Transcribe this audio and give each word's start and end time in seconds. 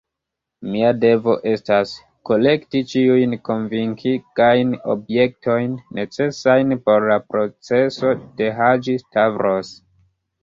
Mia 0.73 0.87
devo 1.01 1.33
estas, 1.49 1.91
kolekti 2.29 2.79
ĉiujn 2.93 3.35
konvinkigajn 3.49 4.71
objektojn, 4.93 5.75
necesajn 5.99 6.75
por 6.87 7.05
la 7.11 7.19
proceso 7.35 8.15
de 8.41 8.49
Haĝi-Stavros. 8.61 9.71